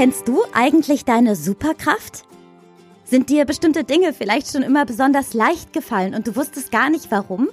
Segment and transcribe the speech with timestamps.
[0.00, 2.24] Kennst du eigentlich deine Superkraft?
[3.04, 7.10] Sind dir bestimmte Dinge vielleicht schon immer besonders leicht gefallen und du wusstest gar nicht
[7.10, 7.50] warum?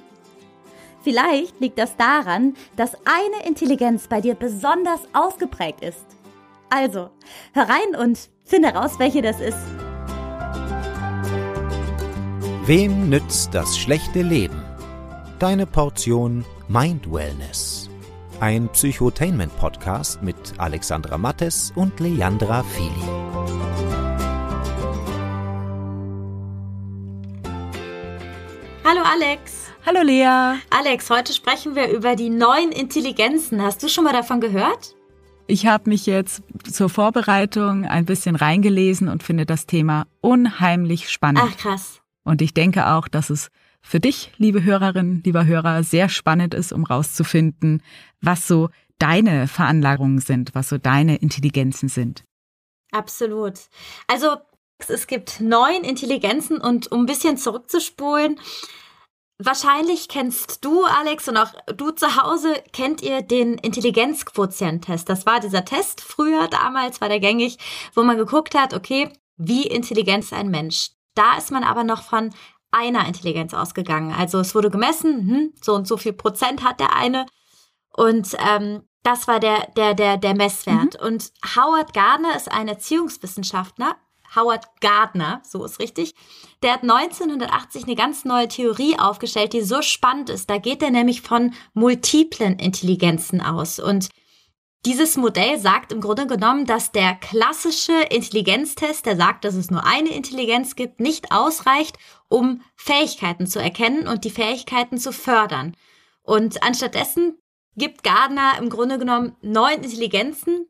[1.04, 6.06] Vielleicht liegt das daran, dass eine Intelligenz bei dir besonders ausgeprägt ist.
[6.70, 7.10] Also,
[7.52, 9.58] hör rein und finde raus, welche das ist.
[12.66, 14.64] Wem nützt das schlechte Leben?
[15.40, 17.87] Deine Portion Mind Wellness.
[18.40, 22.92] Ein Psychotainment-Podcast mit Alexandra Mattes und Leandra Fili.
[28.86, 29.72] Hallo Alex.
[29.88, 30.60] Hallo Lea.
[30.70, 33.64] Alex, heute sprechen wir über die neuen Intelligenzen.
[33.64, 34.96] Hast du schon mal davon gehört?
[35.48, 41.42] Ich habe mich jetzt zur Vorbereitung ein bisschen reingelesen und finde das Thema unheimlich spannend.
[41.44, 42.02] Ach krass.
[42.24, 43.50] Und ich denke auch, dass es
[43.82, 47.82] für dich, liebe Hörerin, lieber Hörer, sehr spannend ist, um rauszufinden,
[48.22, 48.70] was so
[49.00, 52.24] deine Veranlagungen sind, was so deine Intelligenzen sind.
[52.92, 53.60] Absolut.
[54.08, 54.38] Also
[54.88, 58.40] es gibt neun Intelligenzen und um ein bisschen zurückzuspulen,
[59.40, 65.08] wahrscheinlich kennst du, Alex, und auch du zu Hause, kennt ihr den Intelligenzquotienttest.
[65.10, 67.58] Das war dieser Test früher, damals war der gängig,
[67.94, 70.92] wo man geguckt hat, okay, wie intelligent ist ein Mensch?
[71.16, 72.34] Da ist man aber noch von
[72.72, 74.14] einer Intelligenz ausgegangen.
[74.14, 77.26] Also es wurde gemessen, hm, so und so viel Prozent hat der eine.
[77.96, 81.00] Und ähm, das war der, der, der, der Messwert.
[81.00, 81.08] Mhm.
[81.08, 83.96] Und Howard Gardner ist ein Erziehungswissenschaftler.
[84.36, 86.14] Howard Gardner, so ist richtig.
[86.62, 90.50] Der hat 1980 eine ganz neue Theorie aufgestellt, die so spannend ist.
[90.50, 93.80] Da geht er nämlich von multiplen Intelligenzen aus.
[93.80, 94.10] Und
[94.86, 99.86] dieses Modell sagt im Grunde genommen, dass der klassische Intelligenztest, der sagt, dass es nur
[99.86, 101.98] eine Intelligenz gibt, nicht ausreicht,
[102.30, 105.76] um Fähigkeiten zu erkennen und die Fähigkeiten zu fördern.
[106.22, 107.38] Und anstattdessen
[107.76, 110.68] gibt Gardner im Grunde genommen neun Intelligenzen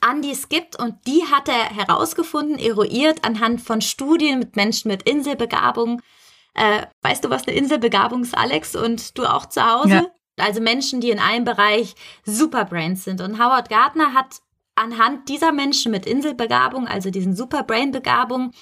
[0.00, 4.88] an, die es gibt und die hat er herausgefunden, eruiert anhand von Studien mit Menschen
[4.88, 6.00] mit Inselbegabung.
[6.54, 8.76] Äh, weißt du, was eine Inselbegabung ist, Alex?
[8.76, 9.88] Und du auch zu Hause?
[9.88, 10.06] Ja.
[10.40, 11.94] Also Menschen, die in einem Bereich
[12.24, 13.20] Superbrains sind.
[13.20, 14.40] Und Howard Gardner hat
[14.74, 18.52] anhand dieser Menschen mit Inselbegabung, also diesen Superbrain-Begabungen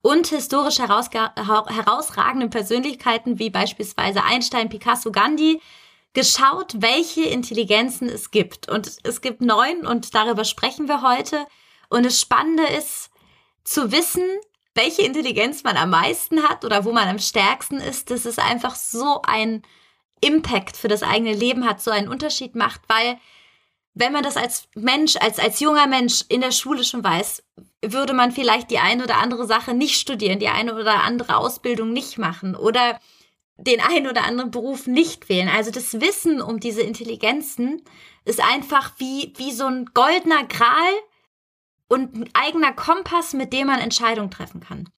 [0.00, 5.60] und historisch herausragenden Persönlichkeiten wie beispielsweise Einstein, Picasso, Gandhi,
[6.14, 8.70] geschaut, welche Intelligenzen es gibt.
[8.70, 11.46] Und es gibt neun und darüber sprechen wir heute.
[11.88, 13.10] Und das Spannende ist
[13.64, 14.24] zu wissen,
[14.74, 18.10] welche Intelligenz man am meisten hat oder wo man am stärksten ist.
[18.10, 19.62] Das ist einfach so ein
[20.20, 23.18] Impact für das eigene Leben hat, so einen Unterschied macht, weil
[23.94, 27.42] wenn man das als Mensch, als, als junger Mensch in der Schule schon weiß,
[27.82, 31.92] würde man vielleicht die eine oder andere Sache nicht studieren, die eine oder andere Ausbildung
[31.92, 33.00] nicht machen oder
[33.56, 35.48] den einen oder anderen Beruf nicht wählen.
[35.48, 37.82] Also das Wissen um diese Intelligenzen
[38.26, 40.92] ist einfach wie, wie so ein goldener Gral
[41.88, 44.90] und ein eigener Kompass, mit dem man Entscheidungen treffen kann.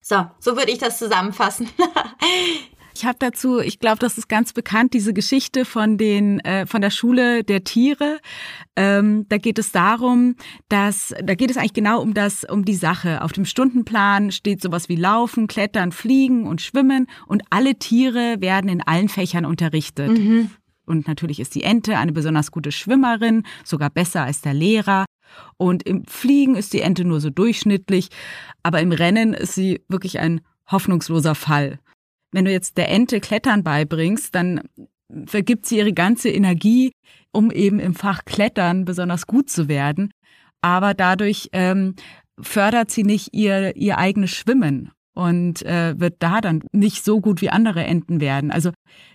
[0.00, 1.68] So, so würde ich das zusammenfassen.
[2.96, 6.80] Ich habe dazu, ich glaube, das ist ganz bekannt, diese Geschichte von den äh, von
[6.80, 8.20] der Schule der Tiere.
[8.76, 10.36] Ähm, da geht es darum,
[10.68, 13.22] dass da geht es eigentlich genau um das, um die Sache.
[13.22, 18.70] Auf dem Stundenplan steht sowas wie Laufen, Klettern, Fliegen und Schwimmen und alle Tiere werden
[18.70, 20.16] in allen Fächern unterrichtet.
[20.16, 20.50] Mhm.
[20.86, 25.04] Und natürlich ist die Ente eine besonders gute Schwimmerin, sogar besser als der Lehrer.
[25.56, 28.10] Und im Fliegen ist die Ente nur so durchschnittlich,
[28.62, 31.80] aber im Rennen ist sie wirklich ein hoffnungsloser Fall.
[32.34, 34.62] Wenn du jetzt der Ente Klettern beibringst, dann
[35.24, 36.90] vergibt sie ihre ganze Energie,
[37.30, 40.10] um eben im Fach Klettern besonders gut zu werden.
[40.60, 41.94] Aber dadurch ähm,
[42.40, 47.40] fördert sie nicht ihr, ihr eigenes Schwimmen und äh, wird da dann nicht so gut
[47.40, 48.50] wie andere Enten werden.
[48.50, 48.72] Also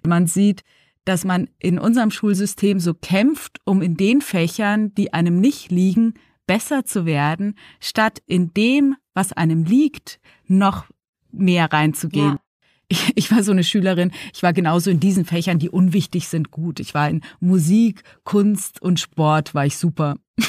[0.08, 0.62] man sieht,
[1.04, 6.14] dass man in unserem Schulsystem so kämpft, um in den Fächern, die einem nicht liegen,
[6.48, 10.86] besser zu werden, statt in dem, was einem liegt, noch
[11.34, 12.36] mehr reinzugehen.
[12.36, 12.40] Ja
[12.90, 16.52] ich, ich war so eine Schülerin, ich war genauso in diesen Fächern, die unwichtig sind,
[16.52, 16.80] gut.
[16.80, 20.16] Ich war in Musik, Kunst und Sport, war ich super.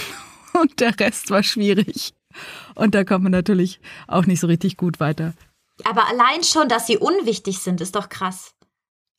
[0.60, 2.12] Und der Rest war schwierig.
[2.75, 5.32] Und da kommt man natürlich auch nicht so richtig gut weiter.
[5.84, 8.54] Aber allein schon, dass sie unwichtig sind, ist doch krass.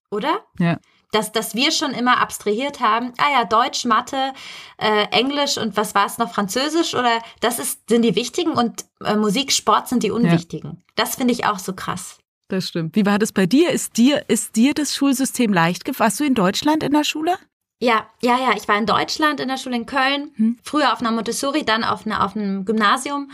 [0.09, 0.41] Oder?
[0.59, 0.77] Ja.
[1.11, 4.33] Dass, dass wir schon immer abstrahiert haben, ah ja, Deutsch, Mathe,
[4.77, 8.85] äh, Englisch und was war es noch, Französisch oder das ist, sind die wichtigen und
[9.03, 10.71] äh, Musik, Sport sind die unwichtigen.
[10.71, 10.77] Ja.
[10.95, 12.20] Das finde ich auch so krass.
[12.51, 12.97] Das stimmt.
[12.97, 13.69] Wie war das bei dir?
[13.69, 15.87] Ist dir, ist dir das Schulsystem leicht?
[15.97, 17.37] Warst du in Deutschland in der Schule?
[17.79, 18.57] Ja, ja, ja.
[18.57, 20.31] Ich war in Deutschland in der Schule in Köln.
[20.35, 20.59] Hm.
[20.61, 23.31] Früher auf einer Montessori, dann auf, einer, auf einem Gymnasium.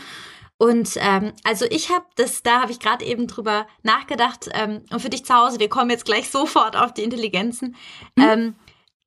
[0.56, 4.48] Und ähm, also ich habe das, da habe ich gerade eben drüber nachgedacht.
[4.52, 7.74] Ähm, und für dich zu Hause, wir kommen jetzt gleich sofort auf die Intelligenzen.
[8.16, 8.28] Hm.
[8.28, 8.54] Ähm,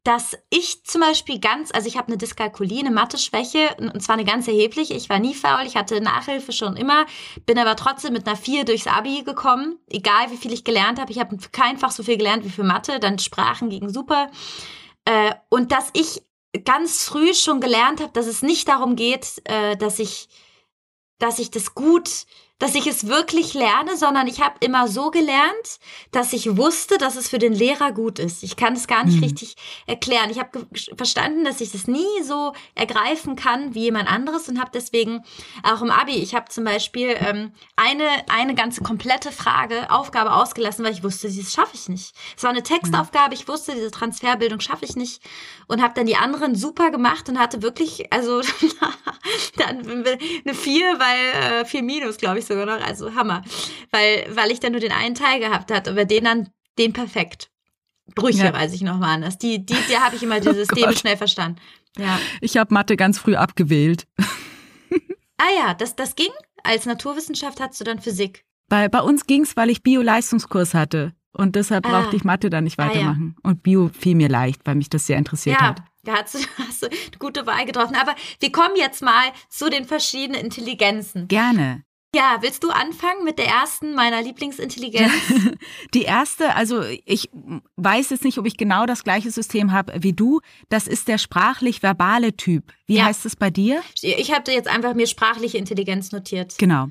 [0.04, 4.26] dass ich zum Beispiel ganz, also ich habe eine Dyskalkulie, eine Mathe-Schwäche, und zwar eine
[4.26, 4.96] ganz erhebliche.
[4.96, 7.06] Ich war nie faul, ich hatte Nachhilfe schon immer,
[7.46, 11.12] bin aber trotzdem mit einer 4 durchs Abi gekommen, egal wie viel ich gelernt habe.
[11.12, 14.32] Ich habe kein Fach so viel gelernt wie für Mathe, dann Sprachen gegen super.
[15.06, 16.24] Äh, und dass ich
[16.66, 20.30] ganz früh schon gelernt habe, dass es nicht darum geht, äh, dass ich,
[21.20, 22.26] dass ich das gut
[22.62, 25.80] dass ich es wirklich lerne, sondern ich habe immer so gelernt,
[26.12, 28.44] dass ich wusste, dass es für den Lehrer gut ist.
[28.44, 29.24] Ich kann es gar nicht mhm.
[29.24, 29.56] richtig
[29.88, 30.30] erklären.
[30.30, 34.70] Ich habe verstanden, dass ich das nie so ergreifen kann wie jemand anderes und habe
[34.72, 35.24] deswegen
[35.64, 40.86] auch im Abi, ich habe zum Beispiel ähm, eine, eine ganze komplette Frage, Aufgabe ausgelassen,
[40.86, 42.14] weil ich wusste, das schaffe ich nicht.
[42.38, 45.24] Es war eine Textaufgabe, ich wusste, diese Transferbildung schaffe ich nicht
[45.66, 48.42] und habe dann die anderen super gemacht und hatte wirklich, also
[49.58, 53.44] dann eine vier, weil äh, vier Minus, glaube ich sogar noch, also Hammer,
[53.92, 57.50] weil weil ich dann nur den einen Teil gehabt hatte, aber den dann den perfekt.
[58.16, 58.54] Brüche ja.
[58.54, 59.38] weiß ich noch mal anders.
[59.38, 61.60] Die die, die habe ich immer dieses oh System schnell verstanden.
[61.98, 62.20] Ja.
[62.42, 64.08] Ich habe Mathe ganz früh abgewählt.
[65.38, 66.32] ah ja, das das ging.
[66.64, 68.46] Als Naturwissenschaft hattest du dann Physik.
[68.68, 71.14] Bei, bei uns ging's, weil ich Bio-Leistungskurs hatte.
[71.34, 71.90] Und deshalb ah.
[71.90, 73.36] brauchte ich Mathe dann nicht weitermachen.
[73.38, 73.50] Ah, ja.
[73.50, 75.68] Und Bio fiel mir leicht, weil mich das sehr interessiert ja.
[75.68, 75.82] hat.
[76.04, 77.96] Da hast du, hast du eine gute Wahl getroffen.
[77.96, 81.28] Aber wir kommen jetzt mal zu den verschiedenen Intelligenzen.
[81.28, 81.84] Gerne.
[82.14, 85.14] Ja, willst du anfangen mit der ersten meiner Lieblingsintelligenz?
[85.94, 87.30] Die erste, also ich
[87.78, 90.42] weiß jetzt nicht, ob ich genau das gleiche System habe wie du.
[90.68, 92.74] Das ist der sprachlich-verbale Typ.
[92.86, 93.06] Wie ja.
[93.06, 93.82] heißt es bei dir?
[94.02, 96.58] Ich habe jetzt einfach mir sprachliche Intelligenz notiert.
[96.58, 96.88] Genau.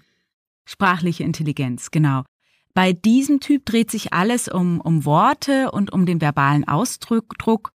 [0.64, 2.22] Sprachliche Intelligenz, genau.
[2.72, 7.70] Bei diesem Typ dreht sich alles um, um Worte und um den verbalen Ausdruck.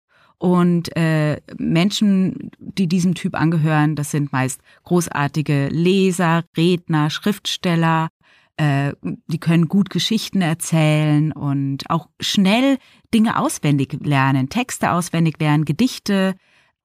[0.45, 8.11] Und äh, Menschen, die diesem Typ angehören, das sind meist großartige Leser, Redner, Schriftsteller.
[8.59, 12.77] Äh, die können gut Geschichten erzählen und auch schnell
[13.15, 16.35] Dinge auswendig lernen, Texte auswendig lernen, Gedichte.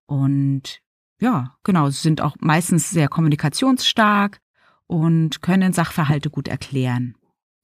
[0.06, 0.80] Und
[1.20, 4.40] ja, genau, sie sind auch meistens sehr kommunikationsstark
[4.88, 7.14] und können Sachverhalte gut erklären.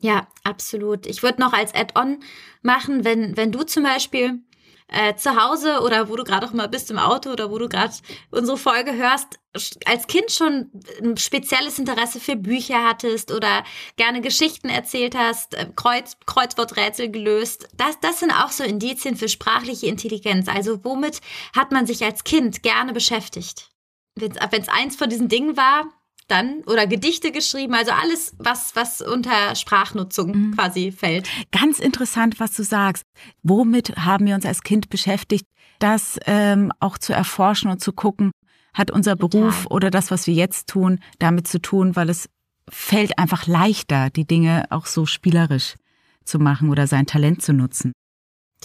[0.01, 1.05] Ja, absolut.
[1.05, 2.17] Ich würde noch als Add-on
[2.61, 4.41] machen, wenn, wenn du zum Beispiel
[4.87, 7.67] äh, zu Hause oder wo du gerade auch mal bist im Auto oder wo du
[7.67, 7.93] gerade
[8.31, 9.39] unsere Folge hörst,
[9.85, 10.69] als Kind schon
[11.01, 13.63] ein spezielles Interesse für Bücher hattest oder
[13.95, 17.67] gerne Geschichten erzählt hast, äh, Kreuz, Kreuzworträtsel gelöst.
[17.75, 20.47] Das, das sind auch so Indizien für sprachliche Intelligenz.
[20.47, 21.21] Also womit
[21.55, 23.71] hat man sich als Kind gerne beschäftigt?
[24.15, 25.85] Wenn es eins von diesen Dingen war,
[26.27, 30.55] dann oder Gedichte geschrieben, also alles, was, was unter Sprachnutzung mhm.
[30.55, 31.29] quasi fällt.
[31.51, 33.03] Ganz interessant, was du sagst.
[33.43, 35.45] Womit haben wir uns als Kind beschäftigt,
[35.79, 38.31] das ähm, auch zu erforschen und zu gucken,
[38.73, 39.75] hat unser Beruf Total.
[39.75, 42.29] oder das, was wir jetzt tun, damit zu tun, weil es
[42.69, 45.75] fällt einfach leichter, die Dinge auch so spielerisch
[46.23, 47.93] zu machen oder sein Talent zu nutzen.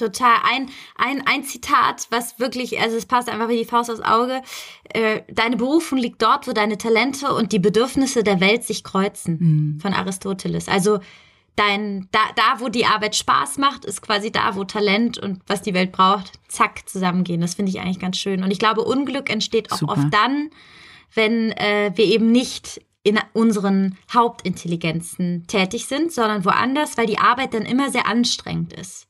[0.01, 0.37] Total.
[0.51, 4.41] Ein, ein, ein Zitat, was wirklich, also es passt einfach wie die Faust aufs Auge.
[4.95, 9.37] Äh, deine Berufung liegt dort, wo deine Talente und die Bedürfnisse der Welt sich kreuzen.
[9.39, 9.81] Mhm.
[9.81, 10.69] Von Aristoteles.
[10.69, 11.01] Also
[11.55, 15.61] dein, da, da, wo die Arbeit Spaß macht, ist quasi da, wo Talent und was
[15.61, 17.43] die Welt braucht, zack, zusammengehen.
[17.43, 18.43] Das finde ich eigentlich ganz schön.
[18.43, 19.93] Und ich glaube, Unglück entsteht auch Super.
[19.93, 20.49] oft dann,
[21.15, 27.53] wenn äh, wir eben nicht in unseren Hauptintelligenzen tätig sind, sondern woanders, weil die Arbeit
[27.53, 29.10] dann immer sehr anstrengend ist.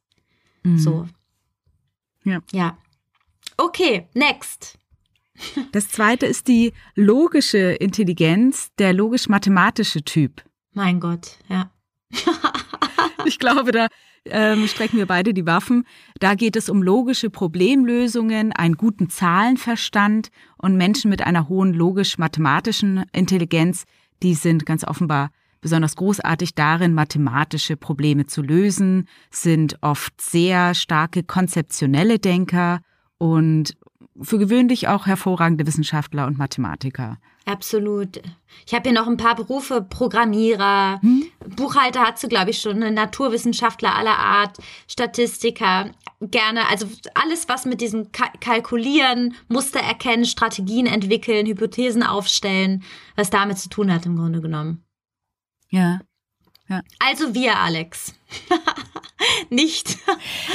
[0.63, 0.79] Mhm.
[0.79, 1.07] So.
[2.25, 2.41] Ja.
[2.53, 2.79] Ja.
[3.57, 4.79] Okay, next.
[5.73, 10.43] Das zweite ist die logische Intelligenz, der logisch-mathematische Typ.
[10.73, 11.71] Mein Gott, ja.
[13.25, 13.89] ich glaube, da
[14.27, 15.87] ähm, strecken wir beide die Waffen.
[16.19, 23.05] Da geht es um logische Problemlösungen, einen guten Zahlenverstand und Menschen mit einer hohen logisch-mathematischen
[23.13, 23.85] Intelligenz,
[24.23, 25.31] die sind ganz offenbar
[25.61, 32.81] besonders großartig darin, mathematische Probleme zu lösen, sind oft sehr starke konzeptionelle Denker
[33.19, 33.77] und
[34.23, 37.19] für gewöhnlich auch hervorragende Wissenschaftler und Mathematiker.
[37.47, 38.21] Absolut.
[38.67, 41.25] Ich habe hier noch ein paar Berufe, Programmierer, hm?
[41.57, 45.91] Buchhalter hast du, glaube ich, schon, Naturwissenschaftler aller Art, Statistiker,
[46.21, 52.83] gerne, also alles, was mit diesem Kalkulieren, Muster erkennen, Strategien entwickeln, Hypothesen aufstellen,
[53.17, 54.85] was damit zu tun hat im Grunde genommen.
[55.71, 56.01] Ja.
[56.69, 56.83] ja.
[56.99, 58.15] Also wir, Alex.
[59.51, 59.97] nicht.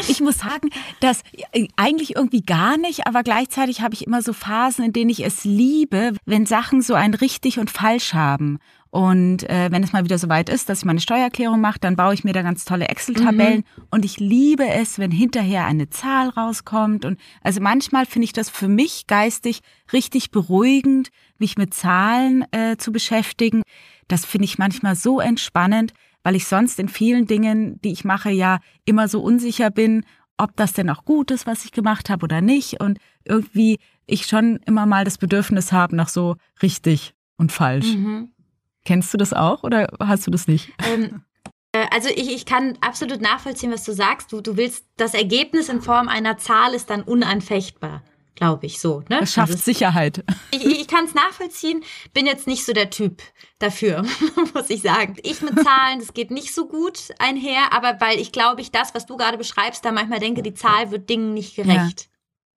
[0.07, 0.69] ich muss sagen,
[0.99, 5.09] dass äh, eigentlich irgendwie gar nicht, aber gleichzeitig habe ich immer so Phasen, in denen
[5.09, 8.59] ich es liebe, wenn Sachen so ein richtig und falsch haben.
[8.91, 11.97] Und äh, wenn es mal wieder so weit ist, dass ich meine Steuererklärung mache, dann
[11.97, 13.65] baue ich mir da ganz tolle Excel-Tabellen.
[13.75, 13.83] Mhm.
[13.91, 17.03] Und ich liebe es, wenn hinterher eine Zahl rauskommt.
[17.03, 19.61] Und also manchmal finde ich das für mich geistig
[19.91, 23.63] richtig beruhigend, mich mit Zahlen äh, zu beschäftigen.
[24.07, 28.29] Das finde ich manchmal so entspannend, weil ich sonst in vielen Dingen, die ich mache,
[28.29, 30.05] ja immer so unsicher bin
[30.37, 32.81] ob das denn auch gut ist, was ich gemacht habe oder nicht.
[32.81, 37.93] Und irgendwie ich schon immer mal das Bedürfnis habe nach so richtig und falsch.
[37.95, 38.31] Mhm.
[38.85, 40.71] Kennst du das auch oder hast du das nicht?
[40.87, 41.23] Ähm,
[41.71, 44.31] äh, also ich, ich kann absolut nachvollziehen, was du sagst.
[44.31, 48.01] Du, du willst, das Ergebnis in Form einer Zahl ist dann unanfechtbar
[48.35, 48.99] glaube ich, so.
[49.09, 49.19] Ne?
[49.21, 50.23] Das schafft also, Sicherheit.
[50.51, 53.21] Ich, ich kann es nachvollziehen, bin jetzt nicht so der Typ
[53.59, 54.05] dafür,
[54.53, 55.15] muss ich sagen.
[55.23, 58.93] Ich mit Zahlen, das geht nicht so gut einher, aber weil ich glaube, ich das,
[58.93, 62.09] was du gerade beschreibst, da manchmal denke, die Zahl wird Dingen nicht gerecht.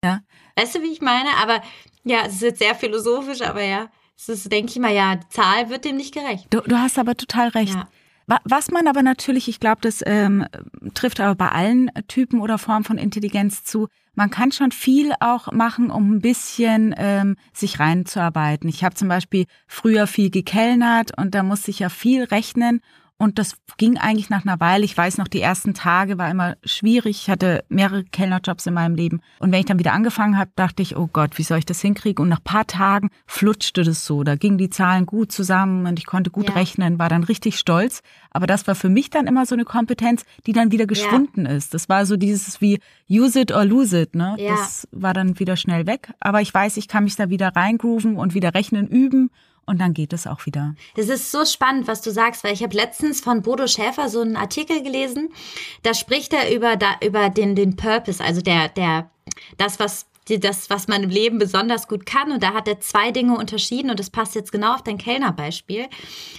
[0.04, 0.10] Ja.
[0.10, 0.20] ja.
[0.56, 1.30] Weißt du, wie ich meine?
[1.40, 1.62] Aber
[2.04, 5.28] ja, es ist jetzt sehr philosophisch, aber ja, es ist, denke ich mal, ja, die
[5.28, 6.46] Zahl wird dem nicht gerecht.
[6.50, 7.74] Du, du hast aber total recht.
[7.74, 7.88] Ja.
[8.44, 10.44] Was man aber natürlich, ich glaube, das ähm,
[10.92, 15.50] trifft aber bei allen Typen oder Formen von Intelligenz zu, man kann schon viel auch
[15.52, 18.68] machen, um ein bisschen ähm, sich reinzuarbeiten.
[18.68, 22.82] Ich habe zum Beispiel früher viel gekellnert und da musste ich ja viel rechnen
[23.20, 24.84] und das ging eigentlich nach einer Weile.
[24.84, 27.22] Ich weiß noch, die ersten Tage war immer schwierig.
[27.22, 29.20] Ich hatte mehrere Kellnerjobs in meinem Leben.
[29.40, 31.80] Und wenn ich dann wieder angefangen habe, dachte ich, oh Gott, wie soll ich das
[31.80, 32.22] hinkriegen?
[32.22, 34.22] Und nach paar Tagen flutschte das so.
[34.22, 36.54] Da gingen die Zahlen gut zusammen und ich konnte gut ja.
[36.54, 38.02] rechnen, war dann richtig stolz.
[38.30, 41.52] Aber das war für mich dann immer so eine Kompetenz, die dann wieder geschwunden ja.
[41.52, 41.74] ist.
[41.74, 42.78] Das war so dieses wie
[43.10, 44.14] use it or lose it.
[44.14, 44.36] Ne?
[44.38, 44.54] Ja.
[44.54, 46.12] Das war dann wieder schnell weg.
[46.20, 49.30] Aber ich weiß, ich kann mich da wieder reingrooven und wieder rechnen üben
[49.68, 50.74] und dann geht es auch wieder.
[50.96, 54.20] Das ist so spannend, was du sagst, weil ich habe letztens von Bodo Schäfer so
[54.20, 55.28] einen Artikel gelesen.
[55.82, 59.10] Da spricht er über, da, über den, den Purpose, also der, der,
[59.58, 62.32] das, was das, was man im Leben besonders gut kann.
[62.32, 65.86] Und da hat er zwei Dinge unterschieden und das passt jetzt genau auf dein Kellnerbeispiel.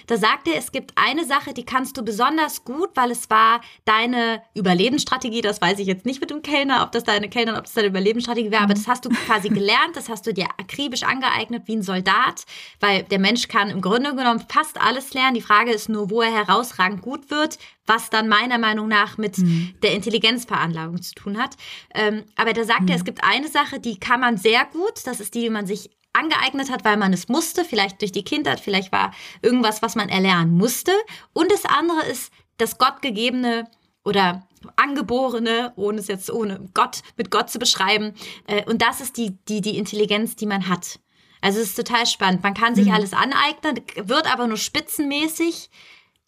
[0.08, 3.62] Da sagt er, es gibt eine Sache, die kannst du besonders gut, weil es war
[3.86, 5.42] deine Überlebensstrategie.
[5.42, 7.88] Das weiß ich jetzt nicht mit dem Kellner, ob das deine Kellner, ob das deine
[7.88, 11.76] Überlebensstrategie wäre, aber das hast du quasi gelernt, das hast du dir akribisch angeeignet wie
[11.76, 12.46] ein Soldat,
[12.80, 15.36] weil der Mensch kann im Grunde genommen fast alles lernen.
[15.36, 17.58] Die Frage ist nur, wo er herausragend gut wird,
[17.90, 19.74] was dann meiner Meinung nach mit mhm.
[19.82, 21.56] der Intelligenzveranlagung zu tun hat.
[21.94, 22.90] Ähm, aber da sagt mhm.
[22.90, 25.66] er, es gibt eine Sache, die kann man sehr gut, das ist die, die man
[25.66, 29.96] sich angeeignet hat, weil man es musste, vielleicht durch die Kindheit, vielleicht war irgendwas, was
[29.96, 30.92] man erlernen musste.
[31.34, 33.68] Und das andere ist das gottgegebene
[34.04, 38.14] oder angeborene, ohne es jetzt ohne Gott mit Gott zu beschreiben.
[38.48, 41.00] Äh, und das ist die, die, die Intelligenz, die man hat.
[41.42, 42.44] Also es ist total spannend.
[42.44, 42.94] Man kann sich mhm.
[42.94, 45.70] alles aneignen, wird aber nur spitzenmäßig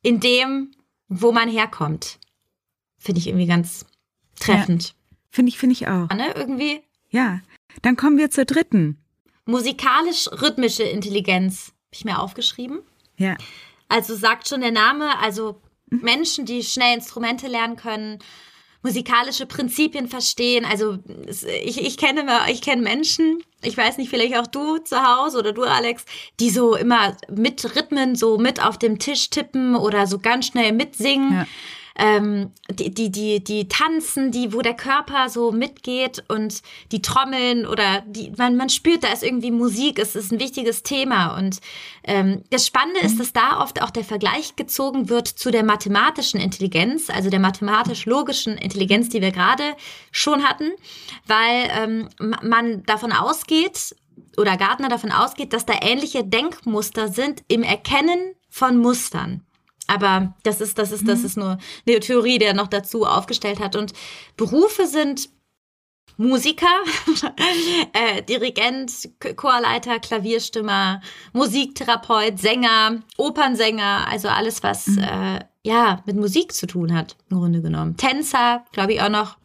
[0.02, 0.72] in dem,
[1.14, 2.18] wo man herkommt.
[2.98, 3.86] Finde ich irgendwie ganz
[4.40, 4.90] treffend.
[4.90, 6.10] Ja, finde ich, finde ich auch.
[6.10, 6.82] Ne, irgendwie.
[7.10, 7.42] Ja.
[7.82, 8.98] Dann kommen wir zur dritten.
[9.46, 11.68] Musikalisch-rhythmische Intelligenz.
[11.68, 12.80] Habe ich mir aufgeschrieben.
[13.18, 13.36] Ja.
[13.90, 15.62] Also sagt schon der Name, also.
[15.92, 18.20] Menschen, die schnell Instrumente lernen können,
[18.82, 20.64] musikalische Prinzipien verstehen.
[20.64, 21.00] Also
[21.64, 25.54] ich, ich kenne ich kenne Menschen, ich weiß nicht, vielleicht auch du zu Hause oder
[25.54, 26.06] du, Alex,
[26.40, 30.72] die so immer mit Rhythmen so mit auf dem Tisch tippen oder so ganz schnell
[30.72, 31.34] mitsingen.
[31.34, 31.48] Ja
[32.02, 37.68] ähm, die, die, die, die tanzen, die, wo der Körper so mitgeht und die trommeln
[37.68, 41.38] oder die, man, man spürt, da ist irgendwie Musik, es ist ein wichtiges Thema.
[41.38, 41.62] Und
[42.04, 46.40] ähm, das Spannende ist, dass da oft auch der Vergleich gezogen wird zu der mathematischen
[46.40, 49.76] Intelligenz, also der mathematisch-logischen Intelligenz, die wir gerade
[50.12, 50.72] schon hatten,
[51.28, 52.10] weil ähm,
[52.42, 53.96] man davon ausgeht,
[54.38, 59.46] oder Gartner davon ausgeht, dass da ähnliche Denkmuster sind im Erkennen von Mustern.
[59.92, 61.26] Aber das ist, das ist, das mhm.
[61.26, 63.76] ist nur eine Theorie, die er noch dazu aufgestellt hat.
[63.76, 63.92] Und
[64.38, 65.30] Berufe sind
[66.16, 66.68] Musiker,
[67.94, 71.02] äh, Dirigent, Chorleiter, Klavierstimmer,
[71.34, 75.00] Musiktherapeut, Sänger, Opernsänger, also alles, was mhm.
[75.00, 77.98] äh, ja mit Musik zu tun hat, im Grunde genommen.
[77.98, 79.41] Tänzer, glaube ich auch noch.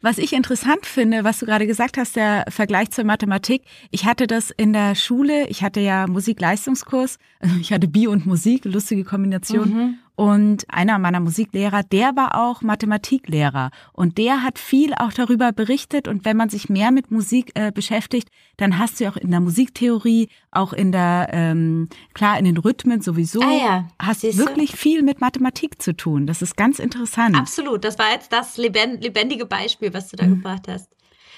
[0.00, 3.62] Was ich interessant finde, was du gerade gesagt hast, der Vergleich zur Mathematik.
[3.90, 7.18] Ich hatte das in der Schule, ich hatte ja Musikleistungskurs,
[7.60, 9.68] ich hatte Bio und Musik, lustige Kombination.
[9.68, 9.98] Mhm.
[10.18, 16.08] Und einer meiner Musiklehrer, der war auch Mathematiklehrer und der hat viel auch darüber berichtet.
[16.08, 19.38] Und wenn man sich mehr mit Musik äh, beschäftigt, dann hast du auch in der
[19.38, 24.72] Musiktheorie, auch in der, ähm, klar, in den Rhythmen sowieso, ah ja, hast du wirklich
[24.72, 26.26] viel mit Mathematik zu tun.
[26.26, 27.36] Das ist ganz interessant.
[27.36, 27.84] Absolut.
[27.84, 30.30] Das war jetzt das lebendige Beispiel, was du da mhm.
[30.30, 30.90] gebracht hast.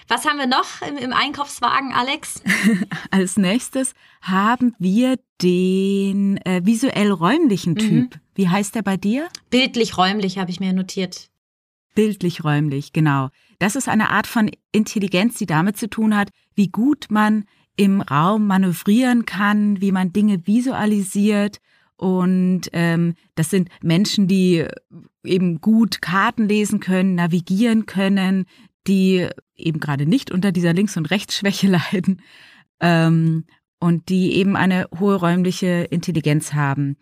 [0.09, 2.43] Was haben wir noch im, im Einkaufswagen, Alex?
[3.11, 7.79] Als nächstes haben wir den äh, visuell-räumlichen mhm.
[7.79, 8.15] Typ.
[8.15, 8.21] Mhm.
[8.41, 9.29] Wie heißt der bei dir?
[9.51, 11.29] Bildlich-räumlich habe ich mir notiert.
[11.95, 13.29] Bildlich-räumlich, genau.
[13.59, 17.45] Das ist eine Art von Intelligenz, die damit zu tun hat, wie gut man
[17.77, 21.59] im Raum manövrieren kann, wie man Dinge visualisiert.
[21.97, 24.67] Und ähm, das sind Menschen, die
[25.23, 28.47] eben gut Karten lesen können, navigieren können,
[28.87, 32.23] die eben gerade nicht unter dieser Links- und Rechtsschwäche leiden
[32.81, 33.45] ähm,
[33.81, 36.97] und die eben eine hohe räumliche Intelligenz haben.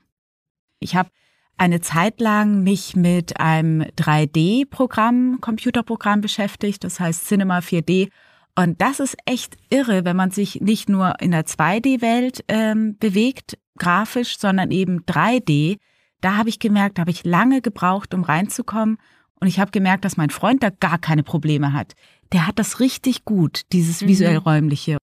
[0.81, 1.11] Ich habe
[1.59, 8.09] eine Zeit lang mich mit einem 3D-Programm, Computerprogramm beschäftigt, das heißt Cinema 4D.
[8.55, 13.59] Und das ist echt irre, wenn man sich nicht nur in der 2D-Welt ähm, bewegt,
[13.79, 15.79] grafisch, sondern eben 3D.
[16.21, 18.99] Da habe ich gemerkt, da habe ich lange gebraucht, um reinzukommen.
[19.41, 21.95] Und ich habe gemerkt, dass mein Freund da gar keine Probleme hat.
[22.33, 24.09] Der hat das richtig gut, dieses mhm.
[24.09, 24.99] visuell-räumliche.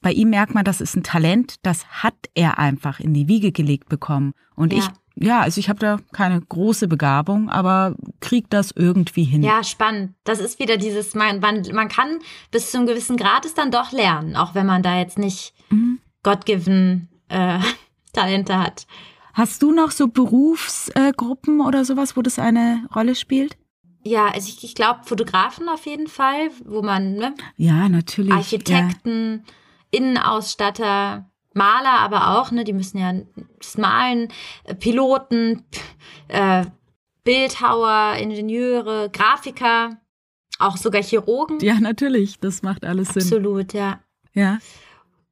[0.00, 3.52] Bei ihm merkt man, das ist ein Talent, das hat er einfach in die Wiege
[3.52, 4.32] gelegt bekommen.
[4.54, 4.80] Und ja.
[4.80, 9.42] ich ja, also ich habe da keine große Begabung, aber krieg das irgendwie hin.
[9.42, 10.14] Ja, spannend.
[10.24, 12.18] Das ist wieder dieses, man, man, man kann
[12.50, 15.54] bis zu einem gewissen Grad es dann doch lernen, auch wenn man da jetzt nicht
[15.70, 16.00] mhm.
[16.22, 17.58] God-given äh,
[18.12, 18.86] Talente hat.
[19.32, 23.56] Hast du noch so Berufsgruppen äh, oder sowas, wo das eine Rolle spielt?
[24.02, 27.34] Ja, also ich, ich glaube Fotografen auf jeden Fall, wo man, ne?
[27.56, 28.32] Ja, natürlich.
[28.32, 29.52] Architekten, ja.
[29.98, 32.64] Innenausstatter, Maler aber auch, ne?
[32.64, 33.12] Die müssen ja
[33.58, 34.28] das malen,
[34.64, 35.64] äh, Piloten,
[36.28, 36.64] äh,
[37.24, 39.98] Bildhauer, Ingenieure, Grafiker,
[40.58, 41.58] auch sogar Chirurgen.
[41.60, 43.22] Ja, natürlich, das macht alles Sinn.
[43.22, 44.00] Absolut, ja.
[44.32, 44.58] Ja.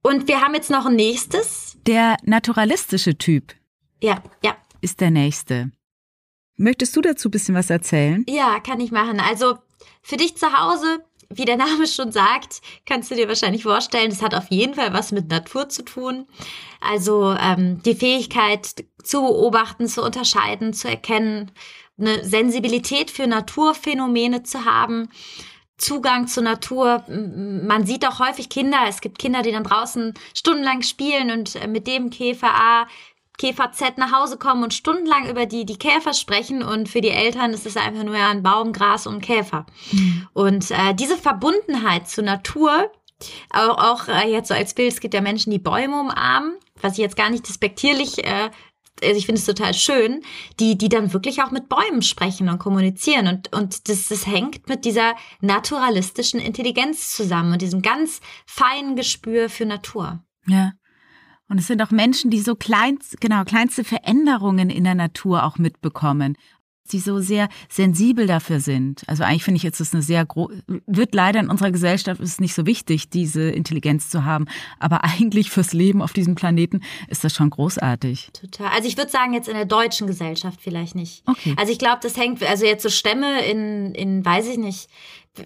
[0.02, 1.78] Und wir haben jetzt noch ein nächstes.
[1.86, 3.54] Der naturalistische Typ.
[4.02, 4.56] Ja, ja.
[4.80, 5.70] Ist der nächste.
[6.56, 8.24] Möchtest du dazu ein bisschen was erzählen?
[8.28, 9.20] Ja, kann ich machen.
[9.20, 9.58] Also
[10.02, 14.22] für dich zu Hause wie der Name schon sagt, kannst du dir wahrscheinlich vorstellen, es
[14.22, 16.26] hat auf jeden Fall was mit Natur zu tun.
[16.80, 21.50] Also ähm, die Fähigkeit zu beobachten, zu unterscheiden, zu erkennen,
[21.98, 25.08] eine Sensibilität für Naturphänomene zu haben.
[25.76, 27.04] Zugang zur Natur.
[27.08, 31.66] Man sieht auch häufig Kinder, es gibt Kinder, die dann draußen stundenlang spielen und äh,
[31.66, 32.86] mit dem Käfer A
[33.36, 37.10] Käfer Z nach Hause kommen und stundenlang über die, die Käfer sprechen und für die
[37.10, 39.66] Eltern ist es einfach nur ein Baum, Gras und Käfer.
[39.90, 40.28] Mhm.
[40.32, 42.90] Und äh, diese Verbundenheit zur Natur,
[43.50, 46.92] auch, auch äh, jetzt so als Bild, es gibt ja Menschen, die Bäume umarmen, was
[46.92, 48.50] ich jetzt gar nicht despektierlich äh,
[49.02, 50.22] also ich finde es total schön,
[50.60, 53.26] die, die dann wirklich auch mit Bäumen sprechen und kommunizieren.
[53.26, 59.48] Und, und das, das hängt mit dieser naturalistischen Intelligenz zusammen und diesem ganz feinen Gespür
[59.48, 60.22] für Natur.
[60.46, 60.72] Ja.
[61.48, 65.58] Und es sind auch Menschen, die so kleinst, genau, kleinste Veränderungen in der Natur auch
[65.58, 66.36] mitbekommen
[66.92, 69.02] die so sehr sensibel dafür sind.
[69.06, 70.26] Also eigentlich finde ich jetzt das eine sehr
[70.86, 74.46] wird leider in unserer Gesellschaft ist nicht so wichtig, diese Intelligenz zu haben.
[74.78, 78.30] Aber eigentlich fürs Leben auf diesem Planeten ist das schon großartig.
[78.32, 78.68] Total.
[78.68, 81.22] Also ich würde sagen, jetzt in der deutschen Gesellschaft vielleicht nicht.
[81.26, 81.54] Okay.
[81.56, 84.88] Also ich glaube, das hängt, also jetzt so Stämme in, in, weiß ich nicht,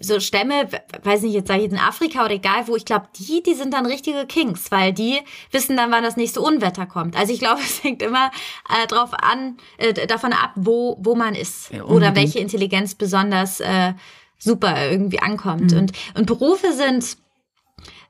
[0.01, 0.69] so Stämme,
[1.03, 3.73] weiß nicht, jetzt sage ich in Afrika oder egal wo, ich glaube, die, die sind
[3.73, 5.19] dann richtige Kings, weil die
[5.51, 7.17] wissen dann, wann das nächste Unwetter kommt.
[7.17, 8.31] Also ich glaube, es hängt immer
[8.69, 13.59] äh, drauf an, äh, davon ab, wo, wo man ist ja, oder welche Intelligenz besonders
[13.59, 13.93] äh,
[14.37, 15.71] super irgendwie ankommt.
[15.71, 15.79] Mhm.
[15.79, 17.17] Und, und Berufe sind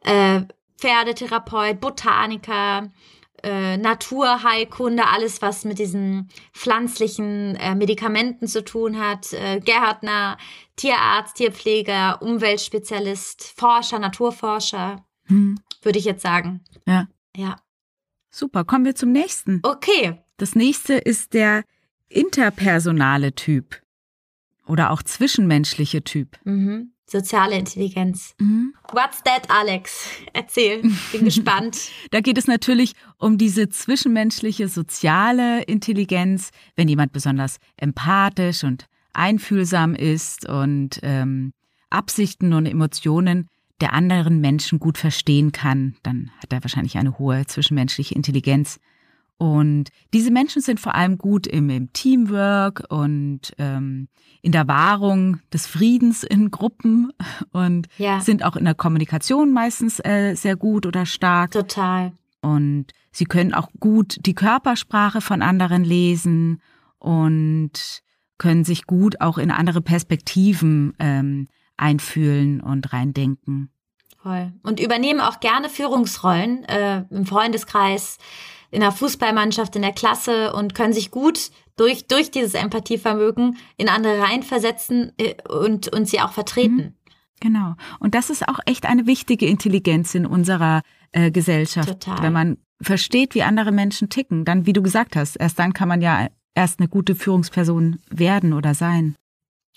[0.04, 0.42] äh,
[0.78, 2.90] Pferdetherapeut, Botaniker,
[3.44, 10.38] äh, Naturheilkunde, alles was mit diesen pflanzlichen äh, Medikamenten zu tun hat, äh, Gärtner,
[10.80, 15.60] Tierarzt, Tierpfleger, Umweltspezialist, Forscher, Naturforscher, hm.
[15.82, 16.62] würde ich jetzt sagen.
[16.88, 17.08] Ja.
[17.36, 17.58] Ja.
[18.30, 19.60] Super, kommen wir zum nächsten.
[19.64, 20.22] Okay.
[20.38, 21.64] Das nächste ist der
[22.08, 23.82] interpersonale Typ
[24.68, 26.38] oder auch zwischenmenschliche Typ.
[26.46, 26.94] Mhm.
[27.06, 28.36] Soziale Intelligenz.
[28.40, 28.74] Mhm.
[28.94, 30.08] What's that, Alex?
[30.32, 31.90] Erzähl, bin gespannt.
[32.12, 39.96] da geht es natürlich um diese zwischenmenschliche soziale Intelligenz, wenn jemand besonders empathisch und einfühlsam
[39.96, 41.54] ist und ähm,
[41.90, 43.48] Absichten und Emotionen
[43.82, 48.80] der anderen Menschen gut verstehen kann, dann hat er wahrscheinlich eine hohe zwischenmenschliche Intelligenz.
[49.38, 54.10] Und diese Menschen sind vor allem gut im, im Teamwork und ähm,
[54.42, 57.14] in der Wahrung des Friedens in Gruppen
[57.52, 58.20] und ja.
[58.20, 61.52] sind auch in der Kommunikation meistens äh, sehr gut oder stark.
[61.52, 62.12] Total.
[62.42, 66.62] Und sie können auch gut die Körpersprache von anderen lesen
[67.00, 68.04] und
[68.40, 71.48] können sich gut auch in andere Perspektiven ähm,
[71.78, 73.70] einfühlen und reindenken.
[74.24, 74.52] Toll.
[74.64, 78.18] Und übernehmen auch gerne Führungsrollen äh, im Freundeskreis
[78.72, 83.90] in der Fußballmannschaft, in der Klasse und können sich gut durch, durch dieses Empathievermögen in
[83.90, 86.76] andere reinversetzen äh, und, und sie auch vertreten.
[86.76, 86.94] Mhm.
[87.40, 87.76] Genau.
[88.00, 90.82] Und das ist auch echt eine wichtige Intelligenz in unserer
[91.14, 91.88] äh, Gesellschaft.
[91.88, 92.22] Total.
[92.22, 95.88] Wenn man versteht, wie andere Menschen ticken, dann, wie du gesagt hast, erst dann kann
[95.88, 99.16] man ja erst eine gute Führungsperson werden oder sein.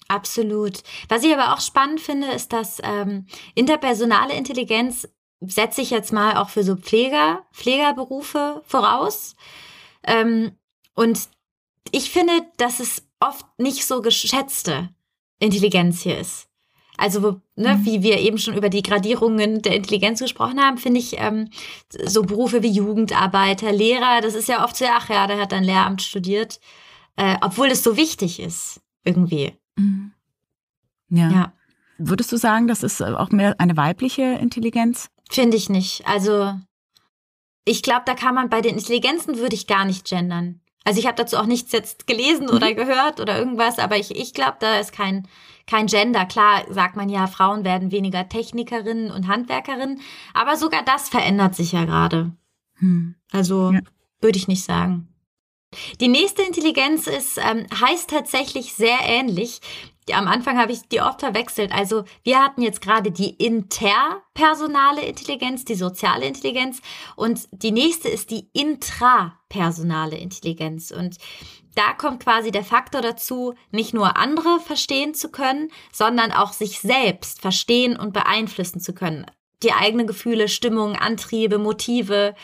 [0.08, 0.82] Absolut.
[1.08, 5.08] Was ich aber auch spannend finde, ist, dass ähm, interpersonale Intelligenz
[5.40, 9.35] setze ich jetzt mal auch für so Pfleger, Pflegerberufe voraus.
[10.04, 10.52] Ähm,
[10.94, 11.28] und
[11.90, 14.90] ich finde, dass es oft nicht so geschätzte
[15.38, 16.48] Intelligenz hier ist.
[17.02, 17.84] Also, ne, mhm.
[17.84, 21.48] wie wir eben schon über die Gradierungen der Intelligenz gesprochen haben, finde ich ähm,
[21.90, 25.64] so Berufe wie Jugendarbeiter, Lehrer, das ist ja oft so, ach ja, der hat ein
[25.64, 26.60] Lehramt studiert.
[27.16, 29.52] äh, obwohl es so wichtig ist, irgendwie.
[29.74, 30.12] Mhm.
[31.08, 31.28] Ja.
[31.28, 31.52] ja.
[31.98, 35.10] Würdest du sagen, das ist auch mehr eine weibliche Intelligenz?
[35.28, 36.06] Finde ich nicht.
[36.06, 36.54] Also
[37.64, 40.60] ich glaube, da kann man bei den Intelligenzen würde ich gar nicht gendern.
[40.84, 42.76] Also ich habe dazu auch nichts jetzt gelesen oder mhm.
[42.76, 45.26] gehört oder irgendwas, aber ich, ich glaube, da ist kein,
[45.66, 46.25] kein Gender.
[46.27, 50.01] Klar sagt man ja, Frauen werden weniger Technikerinnen und Handwerkerinnen,
[50.35, 52.33] aber sogar das verändert sich ja gerade.
[52.79, 53.14] Hm.
[53.31, 53.81] Also ja.
[54.20, 55.09] würde ich nicht sagen.
[56.01, 59.61] Die nächste Intelligenz ist, ähm, heißt tatsächlich sehr ähnlich.
[60.12, 61.72] Am Anfang habe ich die oft verwechselt.
[61.72, 66.83] Also wir hatten jetzt gerade die interpersonale Intelligenz, die soziale Intelligenz
[67.16, 70.90] und die nächste ist die intrapersonale Intelligenz.
[70.90, 71.16] Und
[71.74, 76.80] da kommt quasi der Faktor dazu, nicht nur andere verstehen zu können, sondern auch sich
[76.80, 79.26] selbst verstehen und beeinflussen zu können.
[79.62, 82.35] Die eigenen Gefühle, Stimmung, Antriebe, Motive,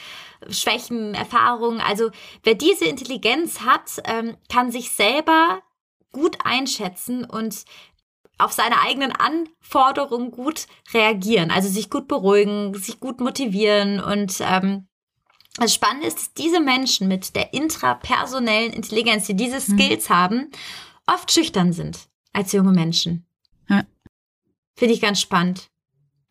[0.48, 1.80] Schwächen, Erfahrungen.
[1.80, 2.10] Also
[2.44, 5.60] wer diese Intelligenz hat, ähm, kann sich selber
[6.12, 7.64] gut einschätzen und
[8.38, 14.87] auf seine eigenen Anforderungen gut reagieren, also sich gut beruhigen, sich gut motivieren und ähm,
[15.64, 19.78] das Spannende ist, dass diese Menschen mit der intrapersonellen Intelligenz, die diese mhm.
[19.78, 20.14] Skills mhm.
[20.14, 20.50] haben,
[21.06, 23.26] oft schüchtern sind als junge Menschen.
[23.68, 23.84] Ja.
[24.76, 25.70] Finde ich ganz spannend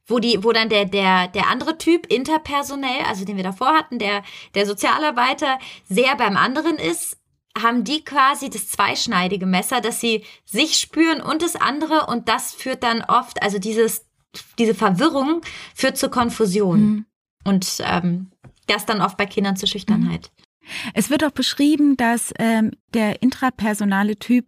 [0.07, 3.99] wo die, wo dann der, der, der andere Typ interpersonell, also den wir davor hatten,
[3.99, 4.23] der,
[4.55, 7.17] der Sozialarbeiter sehr beim anderen ist,
[7.61, 12.53] haben die quasi das zweischneidige Messer, dass sie sich spüren und das andere und das
[12.53, 14.05] führt dann oft, also dieses,
[14.57, 15.41] diese Verwirrung
[15.75, 17.05] führt zur Konfusion mhm.
[17.43, 18.31] und ähm,
[18.67, 20.31] das dann oft bei Kindern zur Schüchternheit.
[20.35, 20.47] Mhm.
[20.93, 24.45] Es wird auch beschrieben, dass ähm, der intrapersonale Typ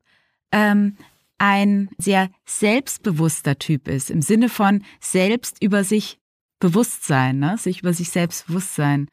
[0.52, 0.98] ähm,
[1.38, 6.20] ein sehr selbstbewusster Typ ist, im Sinne von selbst über sich
[6.60, 7.58] Bewusstsein, ne?
[7.58, 9.08] sich über sich selbst Bewusstsein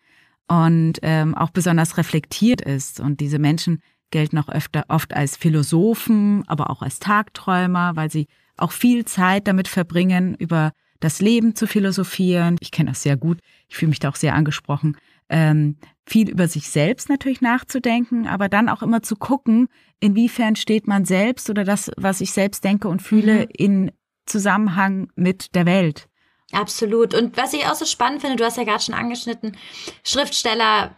[0.49, 2.99] und ähm, auch besonders reflektiert ist.
[2.99, 8.27] Und diese Menschen gelten auch öfter, oft als Philosophen, aber auch als Tagträumer, weil sie
[8.57, 12.57] auch viel Zeit damit verbringen, über das Leben zu philosophieren.
[12.61, 13.39] Ich kenne das sehr gut.
[13.69, 14.97] Ich fühle mich da auch sehr angesprochen.
[15.29, 15.77] Ähm,
[16.07, 21.05] viel über sich selbst natürlich nachzudenken, aber dann auch immer zu gucken, inwiefern steht man
[21.05, 23.49] selbst oder das, was ich selbst denke und fühle, mhm.
[23.57, 23.93] in
[24.25, 26.09] Zusammenhang mit der Welt.
[26.53, 27.15] Absolut.
[27.15, 29.57] Und was ich auch so spannend finde, du hast ja gerade schon angeschnitten,
[30.05, 30.95] Schriftsteller,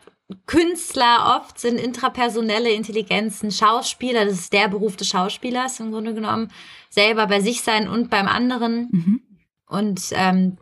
[0.46, 6.52] Künstler oft sind intrapersonelle Intelligenzen, Schauspieler, das ist der Beruf des Schauspielers im Grunde genommen,
[6.90, 8.88] selber bei sich sein und beim anderen.
[8.90, 9.22] Mhm.
[9.66, 10.58] Und ähm,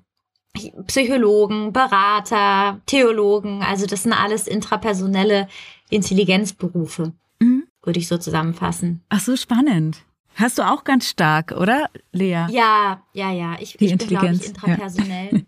[0.86, 5.48] Psychologen, Berater, Theologen, also das sind alles intrapersonelle
[5.90, 7.66] Intelligenzberufe, mhm.
[7.82, 9.02] würde ich so zusammenfassen.
[9.08, 9.98] Ach so, spannend.
[10.34, 12.46] Hast du auch ganz stark, oder, Lea?
[12.50, 13.56] Ja, ja, ja.
[13.58, 15.28] Ich, ich bin, glaube ich, intrapersonell.
[15.32, 15.40] Ja.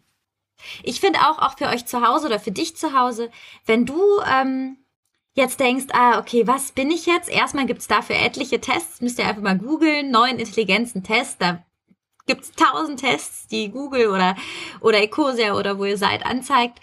[0.82, 3.30] ich finde auch, auch für euch zu Hause oder für dich zu Hause,
[3.66, 4.78] wenn du ähm,
[5.34, 7.28] jetzt denkst, ah, okay, was bin ich jetzt?
[7.28, 11.62] Erstmal gibt es dafür etliche Tests, müsst ihr einfach mal googeln, neuen Intelligenzen-Test, da
[12.28, 14.36] gibt es tausend Tests, die Google oder,
[14.80, 16.78] oder Ecosia oder wo ihr seid anzeigt.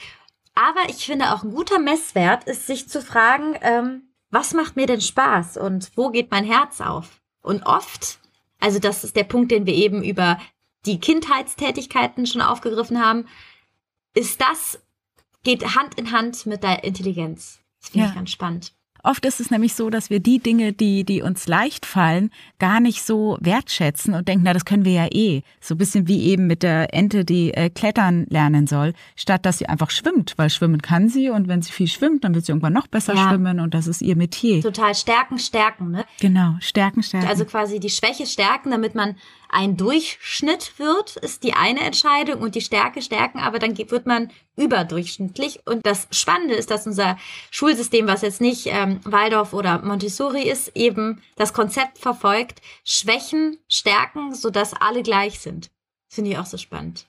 [0.55, 4.87] Aber ich finde auch ein guter Messwert ist, sich zu fragen, ähm, was macht mir
[4.87, 7.21] denn Spaß und wo geht mein Herz auf?
[7.41, 8.19] Und oft,
[8.59, 10.39] also das ist der Punkt, den wir eben über
[10.85, 13.27] die Kindheitstätigkeiten schon aufgegriffen haben,
[14.13, 14.81] ist das,
[15.43, 17.59] geht Hand in Hand mit der Intelligenz.
[17.81, 18.09] Das finde ja.
[18.09, 18.74] ich ganz spannend.
[19.05, 22.79] Oft ist es nämlich so, dass wir die Dinge, die, die uns leicht fallen, gar
[22.79, 25.43] nicht so wertschätzen und denken, na, das können wir ja eh.
[25.61, 29.59] So ein bisschen wie eben mit der Ente, die äh, klettern lernen soll, statt dass
[29.59, 32.51] sie einfach schwimmt, weil schwimmen kann sie und wenn sie viel schwimmt, dann wird sie
[32.51, 33.29] irgendwann noch besser ja.
[33.29, 34.61] schwimmen und das ist ihr Metier.
[34.61, 36.05] Total stärken, stärken, ne?
[36.19, 37.27] Genau, stärken, stärken.
[37.27, 39.15] Also quasi die Schwäche stärken, damit man
[39.49, 44.31] ein Durchschnitt wird, ist die eine Entscheidung und die Stärke stärken, aber dann wird man
[44.55, 45.59] überdurchschnittlich.
[45.65, 47.17] Und das Spannende ist, dass unser
[47.51, 54.33] Schulsystem, was jetzt nicht ähm, Waldorf oder Montessori ist, eben das Konzept verfolgt, Schwächen stärken,
[54.33, 55.71] sodass alle gleich sind.
[56.07, 57.07] Finde ich auch so spannend.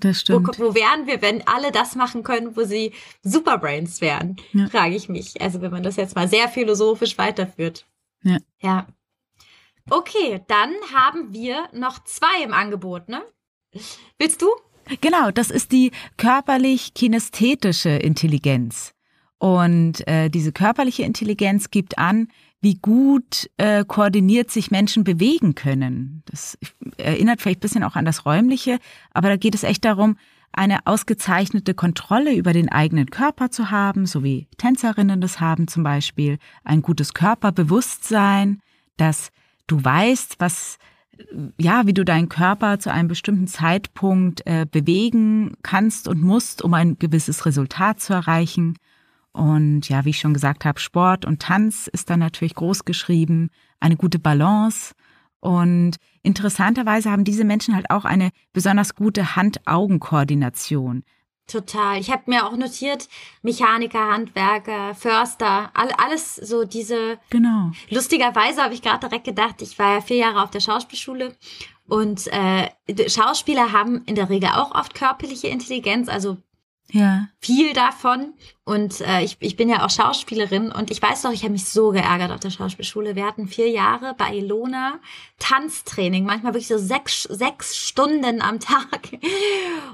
[0.00, 0.58] Das stimmt.
[0.58, 4.66] Wo, wo wären wir, wenn alle das machen können, wo sie Superbrains wären, ja.
[4.68, 5.40] frage ich mich.
[5.40, 7.86] Also wenn man das jetzt mal sehr philosophisch weiterführt.
[8.22, 8.38] Ja.
[8.60, 8.86] Ja.
[9.88, 13.22] Okay, dann haben wir noch zwei im Angebot, ne?
[14.18, 14.48] Willst du?
[15.00, 18.92] Genau, das ist die körperlich-kinästhetische Intelligenz.
[19.38, 22.28] Und äh, diese körperliche Intelligenz gibt an,
[22.60, 26.22] wie gut äh, koordiniert sich Menschen bewegen können.
[26.26, 26.58] Das
[26.98, 28.78] erinnert vielleicht ein bisschen auch an das Räumliche,
[29.12, 30.16] aber da geht es echt darum,
[30.52, 35.84] eine ausgezeichnete Kontrolle über den eigenen Körper zu haben, so wie Tänzerinnen das haben zum
[35.84, 38.60] Beispiel, ein gutes Körperbewusstsein,
[38.96, 39.30] dass
[39.70, 40.78] du weißt, was
[41.58, 46.72] ja, wie du deinen Körper zu einem bestimmten Zeitpunkt äh, bewegen kannst und musst, um
[46.74, 48.78] ein gewisses Resultat zu erreichen.
[49.32, 53.50] Und ja, wie ich schon gesagt habe, Sport und Tanz ist dann natürlich groß geschrieben,
[53.80, 54.94] eine gute Balance.
[55.40, 61.04] Und interessanterweise haben diese Menschen halt auch eine besonders gute Hand-Augen-Koordination.
[61.50, 61.98] Total.
[61.98, 63.08] Ich habe mir auch notiert,
[63.42, 67.18] Mechaniker, Handwerker, Förster, all, alles so diese.
[67.30, 67.72] Genau.
[67.88, 71.34] Lustigerweise habe ich gerade direkt gedacht, ich war ja vier Jahre auf der Schauspielschule
[71.88, 72.68] und äh,
[73.08, 76.36] Schauspieler haben in der Regel auch oft körperliche Intelligenz, also
[76.92, 77.26] ja.
[77.40, 78.34] viel davon.
[78.70, 81.64] Und äh, ich, ich bin ja auch Schauspielerin und ich weiß doch, ich habe mich
[81.64, 83.16] so geärgert auf der Schauspielschule.
[83.16, 85.00] Wir hatten vier Jahre bei Ilona
[85.40, 89.08] Tanztraining, manchmal wirklich so sechs, sechs Stunden am Tag.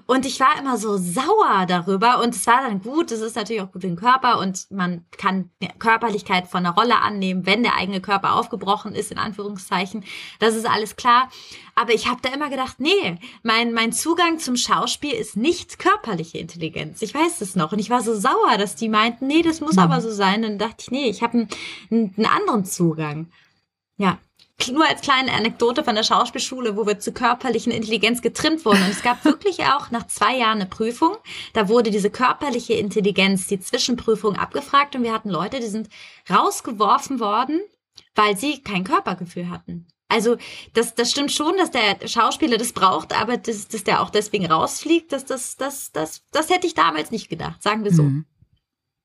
[0.04, 2.20] Und ich war immer so sauer darüber.
[2.22, 5.06] Und es war dann gut, es ist natürlich auch gut für den Körper und man
[5.16, 10.04] kann Körperlichkeit von einer Rolle annehmen, wenn der eigene Körper aufgebrochen ist, in Anführungszeichen.
[10.38, 11.30] Das ist alles klar.
[11.78, 16.38] Aber ich habe da immer gedacht, nee, mein, mein Zugang zum Schauspiel ist nicht körperliche
[16.38, 17.02] Intelligenz.
[17.02, 17.72] Ich weiß es noch.
[17.72, 20.42] Und ich war so sauer, dass die meinten, nee, das muss aber so sein.
[20.42, 21.46] Dann dachte ich, nee, ich habe
[21.88, 23.28] einen, einen anderen Zugang.
[23.96, 24.18] Ja,
[24.72, 28.82] nur als kleine Anekdote von der Schauspielschule, wo wir zur körperlichen Intelligenz getrimmt wurden.
[28.82, 31.16] Und es gab wirklich auch nach zwei Jahren eine Prüfung.
[31.52, 35.88] Da wurde diese körperliche Intelligenz, die Zwischenprüfung abgefragt und wir hatten Leute, die sind
[36.28, 37.60] rausgeworfen worden,
[38.16, 39.86] weil sie kein Körpergefühl hatten.
[40.08, 40.38] Also
[40.74, 44.46] das, das stimmt schon, dass der Schauspieler das braucht, aber dass, dass der auch deswegen
[44.46, 48.02] rausfliegt, das, das, das, das, das hätte ich damals nicht gedacht, sagen wir so.
[48.02, 48.26] Mhm.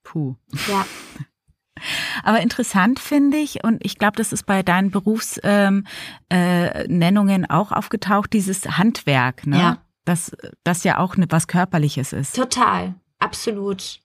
[0.04, 0.36] Puh.
[0.70, 0.86] Ja.
[2.24, 5.86] Aber interessant finde ich, und ich glaube, das ist bei deinen Berufsnennungen
[6.30, 9.58] ähm, äh, auch aufgetaucht, dieses Handwerk, ne?
[9.58, 9.78] Ja.
[10.06, 12.36] Das, das ja auch ne, was Körperliches ist.
[12.36, 14.01] Total, absolut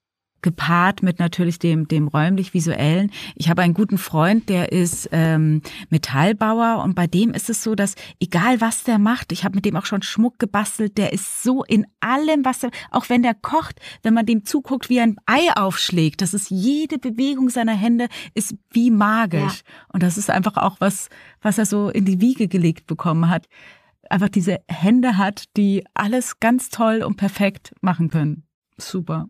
[0.46, 3.10] gepaart mit natürlich dem, dem räumlich-visuellen.
[3.34, 7.74] Ich habe einen guten Freund, der ist ähm, Metallbauer und bei dem ist es so,
[7.74, 11.42] dass egal was der macht, ich habe mit dem auch schon Schmuck gebastelt, der ist
[11.42, 15.02] so in allem, was er, auch wenn der kocht, wenn man dem zuguckt, wie er
[15.02, 19.64] ein Ei aufschlägt, das ist jede Bewegung seiner Hände ist wie magisch.
[19.66, 19.84] Ja.
[19.92, 21.08] Und das ist einfach auch was,
[21.42, 23.48] was er so in die Wiege gelegt bekommen hat.
[24.08, 28.44] Einfach diese Hände hat, die alles ganz toll und perfekt machen können.
[28.78, 29.28] Super.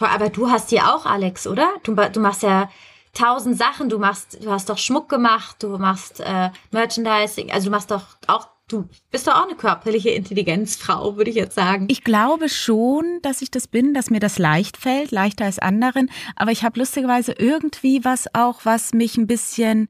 [0.00, 1.68] Aber du hast die auch, Alex, oder?
[1.82, 2.68] Du, du machst ja
[3.14, 3.88] tausend Sachen.
[3.88, 8.04] Du machst, du hast doch Schmuck gemacht, du machst äh, Merchandising, also du machst doch
[8.26, 11.86] auch Du bist doch auch eine körperliche Intelligenzfrau, würde ich jetzt sagen.
[11.88, 16.10] Ich glaube schon, dass ich das bin, dass mir das leicht fällt, leichter als anderen.
[16.34, 19.88] Aber ich habe lustigerweise irgendwie was auch, was mich ein bisschen,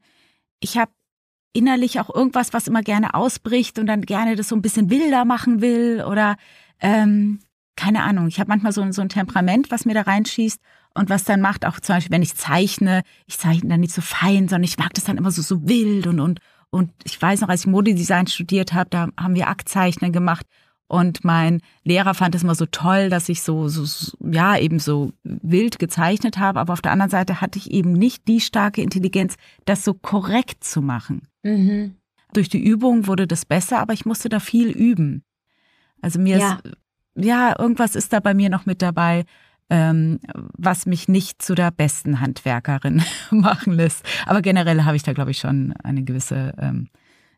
[0.59, 0.91] ich habe
[1.53, 5.25] innerlich auch irgendwas, was immer gerne ausbricht und dann gerne das so ein bisschen wilder
[5.25, 6.37] machen will oder
[6.79, 7.39] ähm,
[7.77, 10.59] keine Ahnung, ich habe manchmal so, so ein Temperament, was mir da reinschießt
[10.95, 14.01] und was dann macht, auch zum Beispiel, wenn ich zeichne, ich zeichne dann nicht so
[14.01, 16.39] fein, sondern ich mag das dann immer so, so wild und, und,
[16.71, 20.45] und ich weiß noch, als ich Modedesign studiert habe, da haben wir Aktzeichnen gemacht
[20.87, 25.11] und mein Lehrer fand es immer so toll, dass ich so, so, ja, eben so
[25.23, 29.35] wild gezeichnet habe, aber auf der anderen Seite hatte ich eben nicht die starke Intelligenz,
[29.65, 31.27] das so korrekt zu machen.
[31.43, 31.95] Mhm.
[32.33, 35.23] Durch die Übung wurde das besser, aber ich musste da viel üben.
[36.01, 36.53] Also mir ja.
[36.53, 36.77] ist
[37.17, 39.25] ja, irgendwas ist da bei mir noch mit dabei,
[39.69, 40.19] ähm,
[40.57, 44.05] was mich nicht zu der besten Handwerkerin machen lässt.
[44.25, 46.89] Aber generell habe ich da, glaube ich, schon eine gewisse ähm,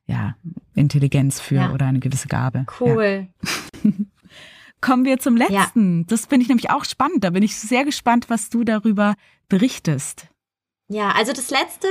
[0.06, 0.36] ja,
[0.76, 1.72] Intelligenz für ja.
[1.72, 2.66] oder eine gewisse Gabe.
[2.80, 3.28] Cool.
[3.84, 3.92] Ja.
[4.82, 6.08] Kommen wir zum letzten.
[6.08, 7.24] Das finde ich nämlich auch spannend.
[7.24, 9.16] Da bin ich sehr gespannt, was du darüber
[9.50, 10.28] berichtest.
[10.88, 11.88] Ja, also das letzte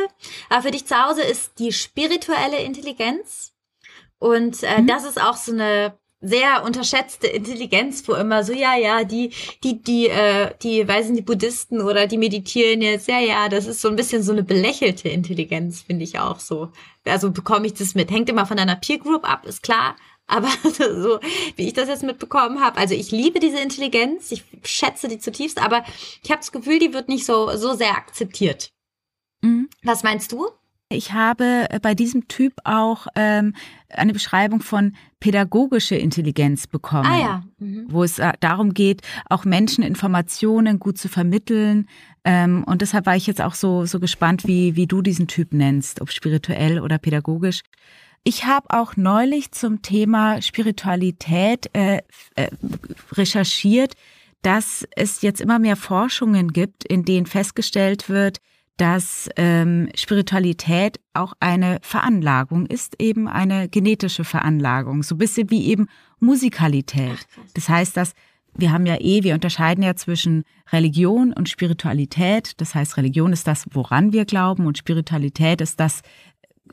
[0.51, 3.53] äh, für dich zu Hause ist die spirituelle Intelligenz.
[4.19, 4.87] Und äh, mhm.
[4.87, 9.31] das ist auch so eine sehr unterschätzte Intelligenz, wo immer so, ja, ja, die,
[9.63, 13.81] die, die, äh, die, nicht, die Buddhisten oder die meditieren jetzt, ja, ja, das ist
[13.81, 16.73] so ein bisschen so eine belächelte Intelligenz, finde ich auch so.
[17.05, 18.11] Also bekomme ich das mit.
[18.11, 19.97] Hängt immer von deiner Peer Group ab, ist klar.
[20.31, 21.21] Aber so,
[21.57, 25.59] wie ich das jetzt mitbekommen habe, also ich liebe diese Intelligenz, ich schätze die zutiefst,
[25.59, 25.83] aber
[26.23, 28.71] ich habe das Gefühl, die wird nicht so, so sehr akzeptiert.
[29.41, 29.71] Mhm.
[29.83, 30.51] Was meinst du?
[30.91, 33.55] Ich habe äh, bei diesem Typ auch ähm,
[33.91, 37.43] eine Beschreibung von pädagogische Intelligenz bekommen, ah, ja.
[37.59, 37.87] mhm.
[37.89, 41.89] wo es äh, darum geht, auch Menschen Informationen gut zu vermitteln.
[42.25, 45.53] Ähm, und deshalb war ich jetzt auch so, so gespannt, wie, wie du diesen Typ
[45.53, 47.63] nennst, ob spirituell oder pädagogisch.
[48.25, 51.99] Ich habe auch neulich zum Thema Spiritualität äh,
[52.35, 52.49] äh,
[53.13, 53.95] recherchiert,
[54.43, 58.39] dass es jetzt immer mehr Forschungen gibt, in denen festgestellt wird,
[58.79, 65.67] dass ähm, Spiritualität auch eine Veranlagung ist, eben eine genetische Veranlagung, so ein bisschen wie
[65.67, 65.89] eben
[66.21, 67.27] Musikalität.
[67.55, 68.15] das heißt, dass
[68.55, 72.61] wir haben ja eh, wir unterscheiden ja zwischen Religion und Spiritualität.
[72.61, 76.01] Das heißt, Religion ist das, woran wir glauben, und Spiritualität ist das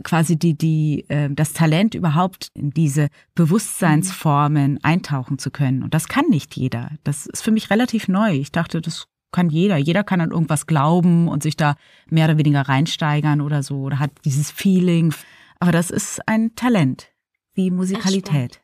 [0.03, 5.83] quasi die, die, äh, das Talent überhaupt in diese Bewusstseinsformen eintauchen zu können.
[5.83, 6.91] Und das kann nicht jeder.
[7.03, 8.33] Das ist für mich relativ neu.
[8.33, 9.75] Ich dachte, das kann jeder.
[9.75, 11.75] Jeder kann an irgendwas glauben und sich da
[12.09, 15.13] mehr oder weniger reinsteigern oder so oder hat dieses Feeling.
[15.59, 17.09] Aber das ist ein Talent,
[17.53, 18.61] wie Musikalität.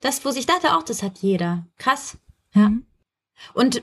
[0.00, 1.66] Das, wo ich dachte auch, das hat jeder.
[1.78, 2.18] Krass.
[2.52, 2.70] Ja.
[2.70, 2.84] Mhm.
[3.54, 3.82] Und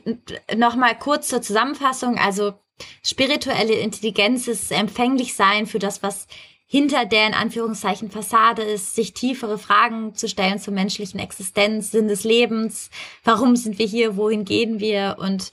[0.56, 2.18] nochmal kurz zur Zusammenfassung.
[2.18, 2.54] Also
[3.02, 6.28] spirituelle Intelligenz ist empfänglich sein für das, was
[6.66, 12.08] hinter der in Anführungszeichen Fassade ist, sich tiefere Fragen zu stellen zur menschlichen Existenz, Sinn
[12.08, 12.90] des Lebens,
[13.24, 15.52] warum sind wir hier, wohin gehen wir und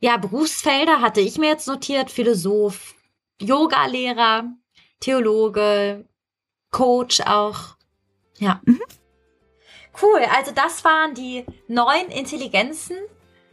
[0.00, 2.96] ja, Berufsfelder hatte ich mir jetzt notiert, Philosoph,
[3.40, 4.50] Yoga-Lehrer,
[5.00, 6.06] Theologe,
[6.70, 7.76] Coach auch.
[8.38, 8.60] Ja.
[8.64, 8.80] Mhm.
[10.00, 12.96] Cool, also das waren die neun Intelligenzen.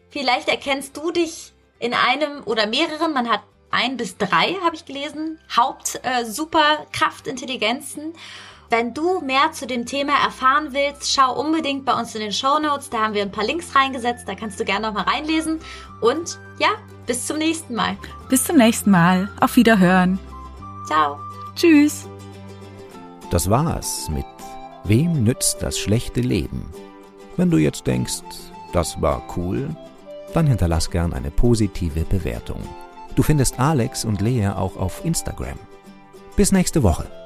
[0.10, 3.14] Vielleicht erkennst du dich in einem oder mehreren.
[3.14, 8.14] Man hat ein bis drei, habe ich gelesen, Haupt-Superkraftintelligenzen.
[8.14, 8.18] Äh,
[8.76, 12.58] Wenn du mehr zu dem Thema erfahren willst, schau unbedingt bei uns in den Show
[12.58, 12.90] Notes.
[12.90, 14.28] Da haben wir ein paar Links reingesetzt.
[14.28, 15.60] Da kannst du gerne noch mal reinlesen.
[16.02, 16.70] Und ja,
[17.06, 17.98] bis zum nächsten Mal.
[18.30, 19.30] Bis zum nächsten Mal.
[19.40, 20.18] Auf Wiederhören.
[20.88, 21.20] Ciao.
[21.56, 22.08] Tschüss.
[23.30, 24.26] Das war's mit
[24.86, 26.66] Wem nützt das schlechte Leben?
[27.38, 28.24] Wenn du jetzt denkst,
[28.72, 29.70] das war cool,
[30.34, 32.64] dann hinterlass gern eine positive Bewertung.
[33.16, 35.60] Du findest Alex und Lea auch auf Instagram.
[36.36, 37.23] Bis nächste Woche.